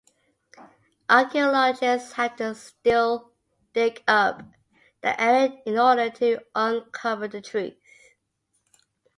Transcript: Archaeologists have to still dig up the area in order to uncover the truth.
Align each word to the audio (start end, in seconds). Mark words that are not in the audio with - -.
Archaeologists 1.11 2.13
have 2.13 2.35
to 2.37 2.55
still 2.55 3.33
dig 3.75 4.03
up 4.07 4.41
the 5.01 5.21
area 5.21 5.61
in 5.67 5.77
order 5.77 6.09
to 6.09 6.39
uncover 6.55 7.27
the 7.27 7.39
truth. 7.39 7.75